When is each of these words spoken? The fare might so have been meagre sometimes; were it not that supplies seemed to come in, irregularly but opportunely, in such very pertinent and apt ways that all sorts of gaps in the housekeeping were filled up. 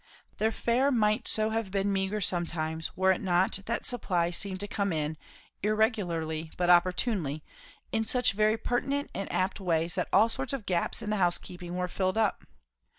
The 0.39 0.51
fare 0.51 0.89
might 0.91 1.27
so 1.27 1.51
have 1.51 1.69
been 1.69 1.93
meagre 1.93 2.21
sometimes; 2.21 2.89
were 2.97 3.11
it 3.11 3.21
not 3.21 3.59
that 3.67 3.85
supplies 3.85 4.35
seemed 4.35 4.59
to 4.61 4.67
come 4.67 4.91
in, 4.91 5.15
irregularly 5.61 6.49
but 6.57 6.71
opportunely, 6.71 7.43
in 7.91 8.05
such 8.05 8.33
very 8.33 8.57
pertinent 8.57 9.11
and 9.13 9.31
apt 9.31 9.59
ways 9.59 9.93
that 9.93 10.09
all 10.11 10.27
sorts 10.27 10.53
of 10.53 10.65
gaps 10.65 11.03
in 11.03 11.11
the 11.11 11.17
housekeeping 11.17 11.75
were 11.75 11.87
filled 11.87 12.17
up. 12.17 12.45